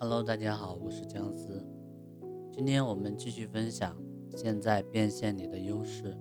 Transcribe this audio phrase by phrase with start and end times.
[0.00, 1.60] Hello，大家好，我是姜思。
[2.52, 3.96] 今天我们继续分享：
[4.36, 6.16] 现在变现你的优势，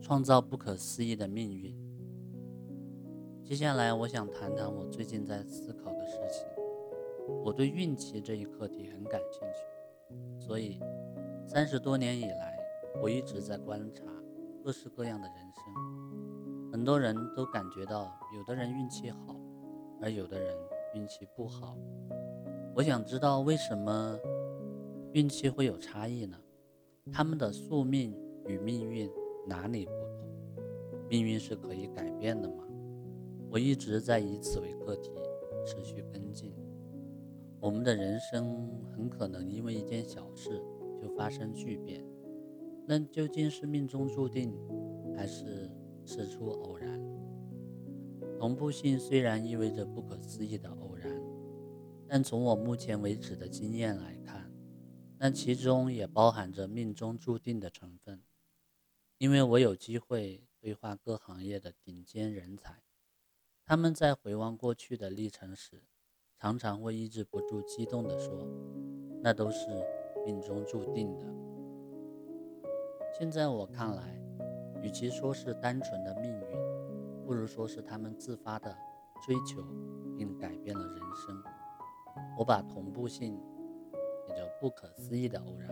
[0.00, 1.76] 创造不可思议的命运。
[3.44, 6.46] 接下来，我想谈谈我最近在思考的事情。
[7.44, 10.80] 我对运气这一课题很感兴趣，所以
[11.46, 12.56] 三十多年以来，
[13.02, 14.02] 我一直在观察
[14.64, 16.72] 各式各样的人生。
[16.72, 19.36] 很多人都感觉到，有的人运气好，
[20.00, 20.56] 而有的人
[20.94, 21.76] 运气不好。
[22.76, 24.18] 我想知道为什么
[25.12, 26.36] 运气会有差异呢？
[27.12, 28.12] 他们的宿命
[28.48, 29.08] 与命运
[29.46, 31.08] 哪里不同？
[31.08, 32.64] 命运是可以改变的吗？
[33.48, 35.12] 我一直在以此为课题
[35.64, 36.52] 持续跟进。
[37.60, 40.60] 我们的人生很可能因为一件小事
[41.00, 42.04] 就发生巨变，
[42.88, 44.52] 那究竟是命中注定，
[45.16, 45.70] 还是
[46.04, 47.00] 事出偶然？
[48.36, 50.68] 同步性虽然意味着不可思议的。
[52.14, 54.48] 但从我目前为止的经验来看，
[55.18, 58.22] 那其中也包含着命中注定的成分。
[59.18, 62.84] 因为我有机会对话各行业的顶尖人才，
[63.64, 65.82] 他们在回望过去的历程时，
[66.38, 68.46] 常常会抑制不住激动地说
[69.20, 69.66] ：“那都是
[70.24, 71.26] 命中注定的。”
[73.18, 74.22] 现在我看来，
[74.84, 78.72] 与其说是单纯的命运，不如说是他们自发的
[79.26, 79.60] 追求
[80.16, 81.42] 并改变了人生。
[82.36, 83.38] 我把同步性，
[84.28, 85.70] 也就不可思议的偶然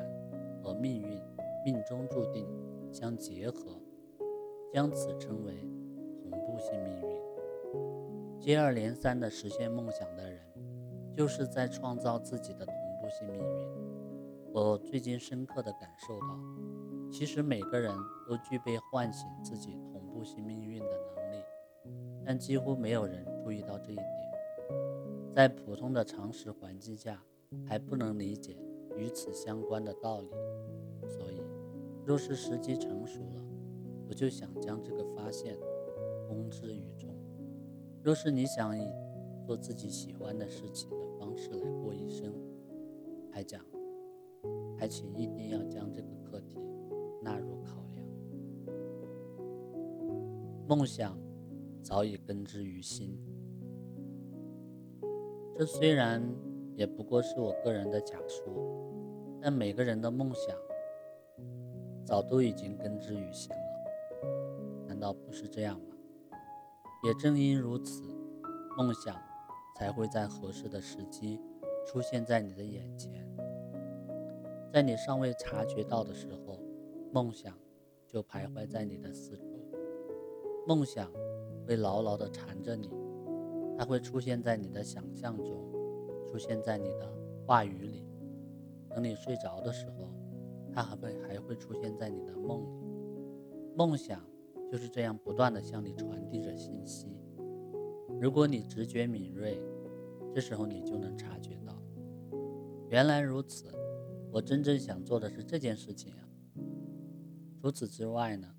[0.62, 1.20] 和命运、
[1.64, 2.46] 命中注定
[2.92, 3.80] 相结合，
[4.72, 5.52] 将此称为
[6.22, 8.40] 同步性命运。
[8.40, 10.40] 接二连三的实现梦想的人，
[11.16, 13.68] 就是在创造自己的同步性命运。
[14.52, 16.38] 我最近深刻的感受到，
[17.10, 17.92] 其实每个人
[18.28, 21.44] 都具备唤醒自己同步性命运的能力，
[22.24, 24.31] 但几乎没有人注意到这一点。
[25.34, 27.24] 在普通的常识环境下，
[27.66, 28.54] 还不能理解
[28.98, 30.28] 与此相关的道理，
[31.08, 31.40] 所以，
[32.04, 33.42] 若是时机成熟了，
[34.08, 35.56] 我就想将这个发现
[36.28, 37.08] 公之于众。
[38.02, 38.86] 若是你想以
[39.46, 42.30] 做自己喜欢的事情的方式来过一生，
[43.30, 43.64] 还讲，
[44.76, 46.58] 还请一定要将这个课题
[47.22, 48.06] 纳入考量。
[50.68, 51.18] 梦想
[51.82, 53.18] 早已根植于心。
[55.54, 56.22] 这虽然
[56.74, 58.52] 也不过是我个人的假说，
[59.40, 60.56] 但每个人的梦想
[62.04, 65.96] 早都已经根植于心了，难道不是这样吗？
[67.04, 68.02] 也正因如此，
[68.76, 69.14] 梦想
[69.76, 71.38] 才会在合适的时机
[71.86, 73.12] 出现在你的眼前，
[74.72, 76.58] 在你尚未察觉到的时候，
[77.12, 77.56] 梦想
[78.06, 79.44] 就徘徊在你的四周，
[80.66, 81.12] 梦想
[81.66, 83.01] 会牢牢地缠着你。
[83.76, 85.72] 它会出现在你的想象中，
[86.26, 87.12] 出现在你的
[87.46, 88.06] 话语里。
[88.88, 90.14] 等你睡着的时候，
[90.72, 92.84] 它还会还会出现在你的梦里。
[93.74, 94.22] 梦想
[94.70, 97.16] 就是这样不断的向你传递着信息。
[98.20, 99.60] 如果你直觉敏锐，
[100.34, 101.82] 这时候你就能察觉到，
[102.88, 103.72] 原来如此。
[104.30, 106.28] 我真正想做的是这件事情啊。
[107.60, 108.54] 除此之外呢，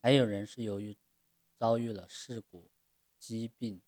[0.00, 0.96] 还有人是由于
[1.56, 2.68] 遭遇了事故、
[3.18, 3.80] 疾病。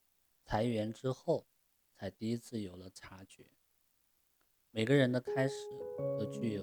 [0.48, 1.44] 裁员之后，
[1.92, 3.44] 才第一次有了察觉。
[4.70, 5.54] 每个人的开始
[6.18, 6.62] 都具有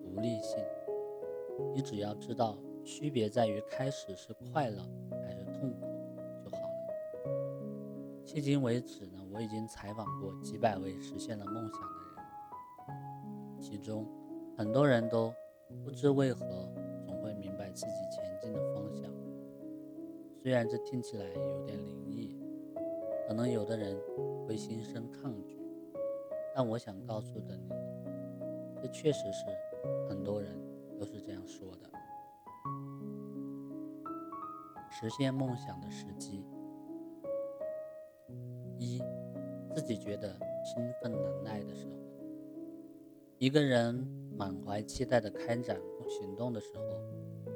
[0.00, 0.64] 独立性，
[1.74, 4.80] 你只要知道区别在于开始是快乐
[5.24, 5.80] 还是痛苦
[6.44, 8.24] 就好了。
[8.24, 14.06] 迄今为止呢，我已经采访过几百位实现了梦想的人，其中
[14.56, 15.34] 很多人都
[15.84, 16.46] 不知为何
[17.04, 19.12] 总会明白自己前进的方向。
[20.40, 22.45] 虽然这听起来有点灵异。
[23.26, 23.98] 可能有的人
[24.46, 25.58] 会心生抗拒，
[26.54, 27.68] 但我想告诉的你，
[28.80, 29.44] 这确实是
[30.08, 30.56] 很多人
[30.96, 31.90] 都是这样说的。
[34.88, 36.46] 实现梦想的时机：
[38.78, 39.02] 一，
[39.74, 41.92] 自己觉得兴奋能耐的时候。
[43.38, 43.92] 一个人
[44.38, 45.78] 满怀期待的开展
[46.08, 46.84] 行动的时候，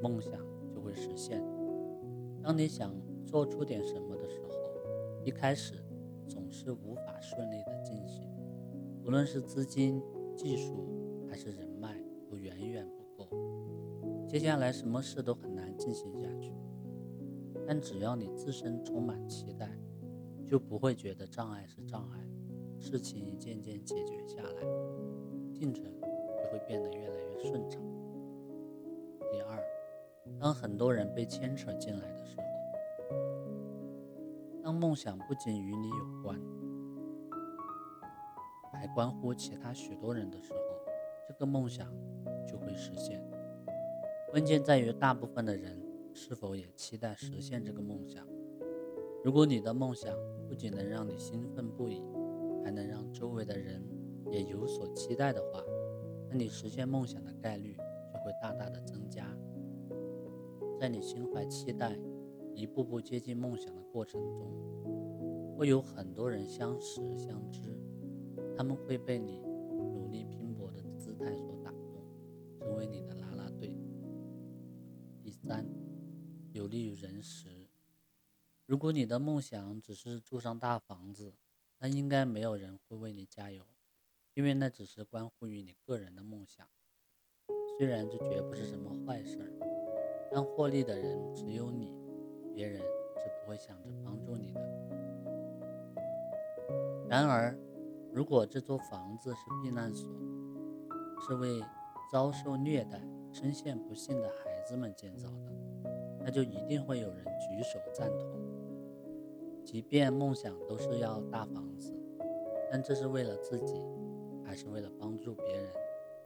[0.03, 0.33] 梦想
[0.75, 1.41] 就会实现。
[2.43, 2.93] 当你想
[3.25, 4.50] 做出点什么的时候。
[5.23, 5.75] 一开始
[6.27, 8.27] 总是无法顺利的进行，
[9.05, 10.03] 无论是资金、
[10.35, 11.95] 技术还是人脉，
[12.29, 13.29] 都远远不够。
[14.27, 16.55] 接下来什么事都很难进行下去。
[17.67, 19.69] 但只要你自身充满期待，
[20.47, 22.27] 就不会觉得障碍是障碍，
[22.79, 24.63] 事情一件件解决下来，
[25.53, 27.83] 进程就会变得越来越顺畅。
[29.31, 29.63] 第二，
[30.41, 32.50] 当很多人被牵扯进来的时候。
[34.81, 36.41] 梦想不仅与你有关，
[38.73, 40.59] 还关乎其他许多人的时候，
[41.29, 41.93] 这个梦想
[42.49, 43.23] 就会实现。
[44.31, 45.79] 关键在于大部分的人
[46.15, 48.27] 是否也期待实现这个梦想。
[49.23, 50.17] 如果你的梦想
[50.49, 52.03] 不仅能让你兴奋不已，
[52.65, 53.85] 还能让周围的人
[54.31, 55.63] 也有所期待的话，
[56.31, 57.77] 那你实现梦想的概率
[58.11, 59.27] 就会大大的增加。
[60.81, 61.95] 在你心怀期待、
[62.61, 67.75] 一步步接近梦想的过程中，会有很多人相识相知，
[68.55, 72.05] 他们会被你努力拼搏的姿态所打动，
[72.59, 73.75] 成为你的啦啦队。
[75.23, 75.67] 第三，
[76.53, 77.67] 有利于人时。
[78.67, 81.33] 如果你的梦想只是住上大房子，
[81.79, 83.65] 那应该没有人会为你加油，
[84.35, 86.69] 因为那只是关乎于你个人的梦想。
[87.79, 89.51] 虽然这绝不是什么坏事儿，
[90.31, 91.91] 但获利的人只有你，
[92.55, 94.61] 别人是不会想着帮助你的。
[97.09, 97.57] 然而，
[98.13, 100.09] 如果这座房子是避难所，
[101.27, 101.63] 是为
[102.11, 103.01] 遭受虐待、
[103.33, 105.53] 深陷不幸的孩子们建造的，
[106.25, 108.29] 那就一定会有人举手赞同。
[109.65, 111.95] 即便梦想都是要大房子，
[112.71, 113.81] 但这是为了自己，
[114.45, 115.71] 还是为了帮助别人，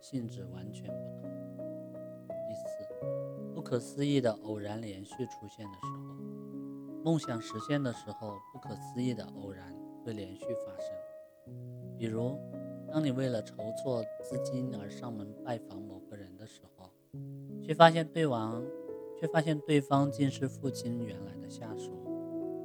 [0.01, 1.34] 性质完全不同。
[3.65, 9.75] 不可思议的偶然连续出现的时候，梦想实现的时候，不可思议的偶然
[10.05, 11.57] 会连续发生。
[11.97, 12.39] 比如，
[12.93, 16.91] 当你为了筹措资金而上门拜访某个人的时候，
[17.63, 18.63] 却发现对方，
[19.19, 21.91] 却发现对方竟是父亲原来的下属。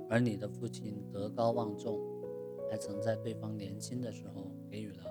[0.10, 1.98] 而你的父亲德高望重，
[2.69, 5.06] 还曾在对方年轻的时候给予了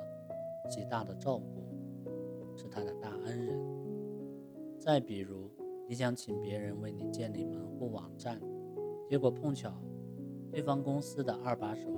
[0.69, 1.67] 极大的照顾，
[2.55, 3.59] 是他的大恩人。
[4.79, 5.51] 再比如，
[5.89, 8.39] 你想请别人为你建立门户网站，
[9.09, 9.73] 结果碰巧
[10.51, 11.89] 对方公司的二把手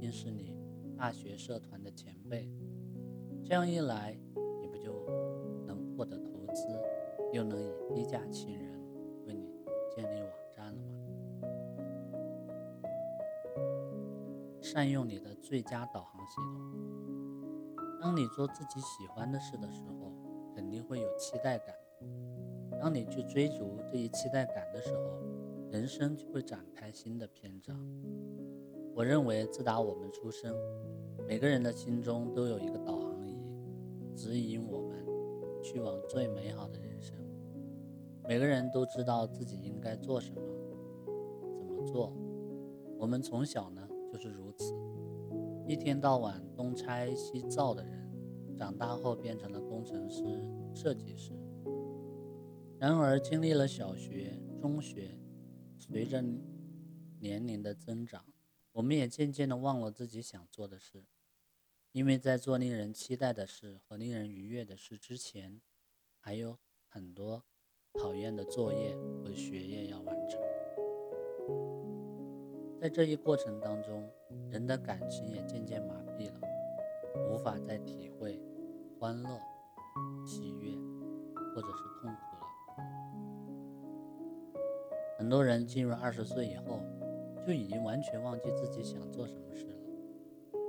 [0.00, 0.56] 竟是你
[0.96, 2.50] 大学社团的前辈，
[3.44, 4.18] 这样一来，
[4.58, 4.90] 你不就
[5.66, 6.66] 能获得投资，
[7.34, 8.80] 又能以低价请人
[9.26, 9.50] 为你
[9.94, 10.88] 建立网站了吗？
[14.62, 17.84] 善用你的最佳导航系统。
[18.00, 20.10] 当你做自己喜欢的事的时候，
[20.54, 21.74] 肯定会有期待感。
[22.80, 25.20] 当你去追逐这一期待感的时候，
[25.70, 27.78] 人生就会展开新的篇章。
[28.94, 30.54] 我认为，自打我们出生，
[31.26, 33.36] 每个人的心中都有一个导航仪，
[34.14, 35.04] 指引我们
[35.62, 37.16] 去往最美好的人生。
[38.28, 40.40] 每个人都知道自己应该做什么，
[41.58, 42.12] 怎么做。
[42.98, 43.86] 我们从小呢？
[44.10, 44.72] 就是如此，
[45.66, 48.10] 一天到晚东拆西造的人，
[48.56, 50.22] 长大后变成了工程师、
[50.72, 51.32] 设计师。
[52.78, 55.18] 然而，经历了小学、中学，
[55.78, 56.22] 随着
[57.18, 58.26] 年龄的增长，
[58.72, 61.06] 我们也渐渐的忘了自己想做的事，
[61.92, 65.62] 因为在做令人期待的事和令人愉悦的事之前，
[66.18, 67.44] 还有很多
[67.94, 68.94] 讨厌的作业
[69.24, 70.38] 和学业要完成。
[72.78, 74.06] 在这一过程当中，
[74.50, 76.40] 人的感情也渐渐麻痹了，
[77.30, 78.38] 无法再体会
[79.00, 79.40] 欢乐、
[80.26, 80.72] 喜悦，
[81.54, 81.84] 或者是
[85.26, 86.78] 很多人进入二十岁以后，
[87.44, 89.74] 就已经完全忘记自己想做什么事了。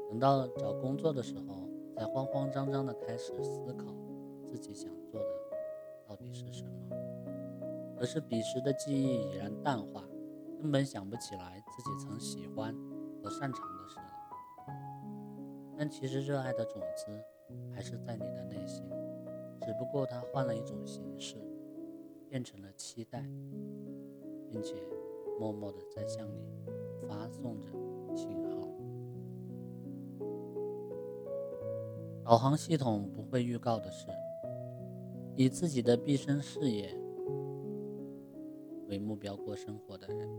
[0.09, 3.85] 等到找工作的时候，才慌慌张张地开始思考
[4.47, 5.27] 自己想做的
[6.07, 6.71] 到底是什么。
[7.99, 10.03] 可是彼时的记忆已然淡化。
[10.59, 12.75] 根本想不起来自己曾喜欢
[13.21, 14.73] 和擅长的事了，
[15.77, 17.05] 但其实热爱的种子
[17.71, 18.83] 还是在你的内心，
[19.61, 21.35] 只不过它换了一种形式，
[22.27, 23.23] 变成了期待，
[24.51, 24.75] 并且
[25.39, 26.39] 默默的在向你
[27.07, 27.67] 发送着
[28.15, 28.67] 信号。
[32.23, 34.07] 导航系统不会预告的是，
[35.35, 36.93] 以自己的毕生事业。
[38.89, 40.29] 为目标过生活的人，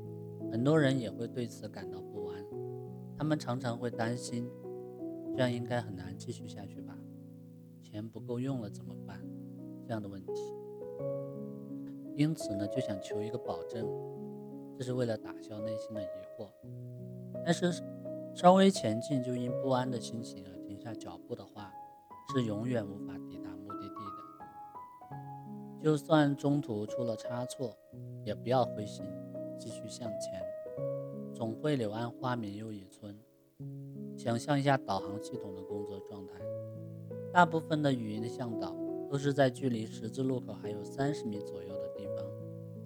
[0.51, 2.45] 很多人也会对此感到不安。
[3.17, 4.51] 他们常常会担心，
[5.35, 6.99] 这样应该很难继续下去吧？
[7.83, 9.21] 钱不够用了怎么办？
[9.87, 10.33] 这样的问题。
[12.19, 13.89] 因此呢，就想求一个保证，
[14.77, 16.07] 这是为了打消内心的疑
[16.37, 16.49] 惑。
[17.45, 17.73] 但是，
[18.35, 21.73] 稍微前进就因不安的心情而停下脚步的话，
[22.35, 25.17] 是永远无法抵达目的地的。
[25.81, 27.75] 就算中途出了差错。
[28.25, 29.07] 也不要灰心，
[29.59, 30.43] 继续向前，
[31.33, 33.19] 总会柳暗花明又一村。
[34.19, 36.35] 想象一下导航系统的工作状态，
[37.33, 38.77] 大部分的语音向导
[39.09, 41.75] 都是在距离十字路口还有三十米左右，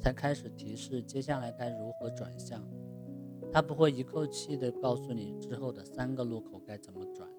[0.02, 2.61] 才开始提示接下来该如何转向。
[3.52, 7.30] 他不会一口气的告诉你之后的三个路口该怎么转。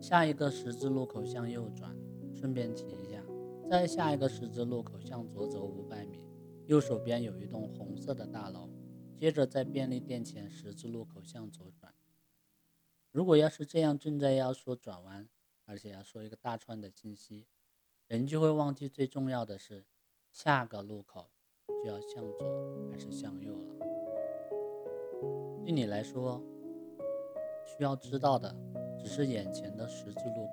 [0.00, 1.96] 下一个十字路口向右转。
[2.32, 3.22] 顺便提一下，
[3.68, 6.20] 在下一个十字路口向左走五百米，
[6.66, 8.70] 右手边有一栋红色的大楼。
[9.14, 11.92] 接着在便利店前十字路口向左转。
[13.10, 15.28] 如果要是这样正在要说转弯，
[15.66, 17.46] 而且要说一个大串的信息，
[18.06, 19.84] 人就会忘记最重要的是
[20.30, 21.26] 下个路口
[21.82, 23.86] 就要向左还是向右了。
[25.64, 26.42] 对你来说，
[27.64, 28.54] 需要知道的
[28.98, 30.52] 只是眼前的十字路口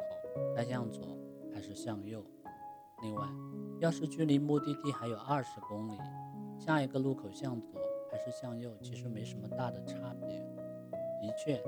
[0.55, 1.17] 该向左
[1.53, 2.23] 还是向右。
[3.01, 3.27] 另外，
[3.79, 5.97] 要是距离目的地还有二十公里，
[6.57, 7.79] 下一个路口向左。
[8.09, 10.39] 还是向右，其实没什么大的差别。
[11.19, 11.61] 的确，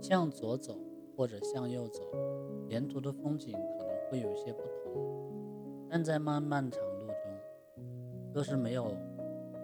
[0.00, 0.78] 向左走
[1.16, 2.00] 或者向右走，
[2.68, 6.80] 沿途的风景可能会有些不同，但在漫漫长，
[8.34, 8.92] 若是没有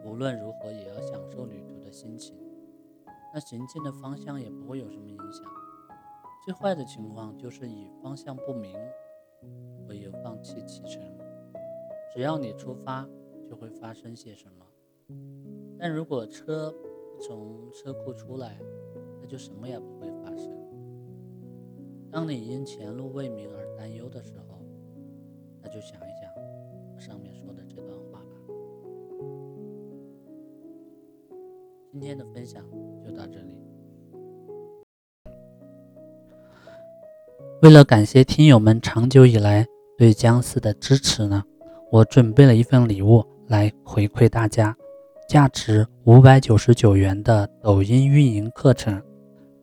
[0.05, 2.37] 无论如何也要享受旅途的心情，
[3.35, 5.45] 那行进的方向也不会有什么影响。
[6.45, 8.73] 最坏的情况就是以方向不明
[9.89, 11.03] 为由放弃启程。
[12.15, 13.05] 只要你出发，
[13.45, 14.65] 就会发生些什么。
[15.77, 16.73] 但如果车
[17.21, 18.57] 从车库出来，
[19.21, 20.49] 那就什么也不会发生。
[22.09, 24.65] 当你因前路未明而担忧的时候，
[25.61, 26.01] 那就想
[31.93, 32.63] 今天的分享
[33.05, 33.49] 就到这里。
[37.63, 39.67] 为了感谢听友们长久以来
[39.99, 41.43] 对僵尸的支持呢，
[41.91, 44.77] 我准备了一份礼物来回馈大家。
[45.29, 49.03] 价值五百九十九元的抖音运营课程，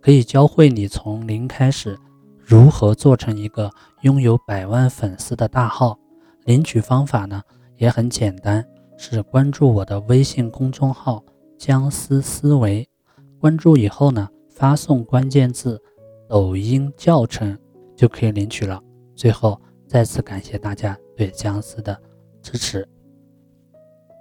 [0.01, 1.97] 可以教会你从零开始
[2.37, 5.97] 如何做成一个拥有百万粉丝的大号。
[6.43, 7.41] 领取方法呢
[7.77, 8.65] 也很简单，
[8.97, 11.23] 是关注我的微信公众号
[11.57, 12.87] “僵尸思维”。
[13.39, 15.81] 关注以后呢，发送关键字
[16.27, 17.57] “抖音教程”
[17.95, 18.81] 就可以领取了。
[19.15, 21.99] 最后再次感谢大家对僵尸的
[22.41, 22.87] 支持。